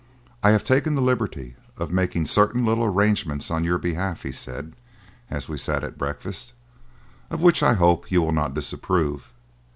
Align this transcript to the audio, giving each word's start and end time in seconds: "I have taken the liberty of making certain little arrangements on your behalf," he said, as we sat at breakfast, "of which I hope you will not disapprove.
"I 0.41 0.49
have 0.49 0.63
taken 0.63 0.95
the 0.95 0.99
liberty 1.03 1.57
of 1.77 1.91
making 1.93 2.25
certain 2.25 2.65
little 2.65 2.85
arrangements 2.85 3.51
on 3.51 3.63
your 3.63 3.77
behalf," 3.77 4.23
he 4.23 4.31
said, 4.31 4.75
as 5.29 5.47
we 5.47 5.59
sat 5.59 5.83
at 5.83 5.99
breakfast, 5.99 6.53
"of 7.29 7.43
which 7.43 7.61
I 7.61 7.73
hope 7.73 8.09
you 8.09 8.23
will 8.23 8.31
not 8.31 8.55
disapprove. 8.55 9.31